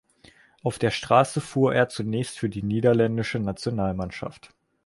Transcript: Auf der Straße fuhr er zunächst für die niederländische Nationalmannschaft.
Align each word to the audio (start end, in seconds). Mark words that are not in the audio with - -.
Auf 0.63 0.79
der 0.79 0.89
Straße 0.89 1.41
fuhr 1.41 1.75
er 1.75 1.87
zunächst 1.87 2.39
für 2.39 2.49
die 2.49 2.63
niederländische 2.63 3.37
Nationalmannschaft. 3.37 4.49